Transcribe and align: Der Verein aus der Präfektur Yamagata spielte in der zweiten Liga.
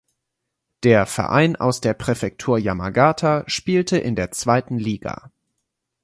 Der 0.81 1.05
Verein 1.05 1.57
aus 1.57 1.79
der 1.79 1.93
Präfektur 1.93 2.57
Yamagata 2.57 3.43
spielte 3.45 3.99
in 3.99 4.15
der 4.15 4.31
zweiten 4.31 4.79
Liga. 4.79 5.29